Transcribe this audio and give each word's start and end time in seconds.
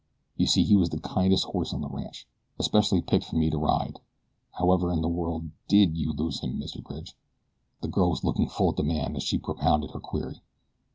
You 0.35 0.47
see 0.47 0.63
he 0.63 0.75
was 0.75 0.89
the 0.89 0.99
kindest 0.99 1.43
horse 1.45 1.75
on 1.75 1.81
the 1.81 1.87
ranch 1.87 2.25
especially 2.59 3.03
picked 3.03 3.23
for 3.25 3.35
me 3.35 3.51
to 3.51 3.57
ride. 3.59 3.99
However 4.53 4.91
in 4.91 5.03
the 5.03 5.07
world 5.07 5.51
DID 5.67 5.95
you 5.95 6.11
lose 6.13 6.39
him, 6.39 6.57
Mr. 6.59 6.83
Bridge?" 6.83 7.15
The 7.81 7.87
girl 7.87 8.09
was 8.09 8.23
looking 8.23 8.49
full 8.49 8.71
at 8.71 8.77
the 8.77 8.83
man 8.83 9.15
as 9.15 9.21
she 9.21 9.37
propounded 9.37 9.91
her 9.91 9.99
query. 9.99 10.41